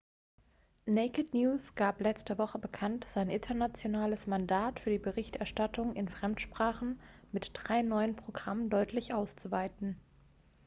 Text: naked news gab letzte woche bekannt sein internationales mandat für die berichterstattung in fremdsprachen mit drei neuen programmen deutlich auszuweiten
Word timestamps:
naked 0.87 1.31
news 1.35 1.75
gab 1.75 2.01
letzte 2.01 2.39
woche 2.39 2.57
bekannt 2.57 3.05
sein 3.07 3.29
internationales 3.29 4.25
mandat 4.25 4.79
für 4.79 4.89
die 4.89 4.97
berichterstattung 4.97 5.95
in 5.95 6.07
fremdsprachen 6.09 6.99
mit 7.31 7.51
drei 7.53 7.83
neuen 7.83 8.15
programmen 8.15 8.71
deutlich 8.71 9.13
auszuweiten 9.13 10.01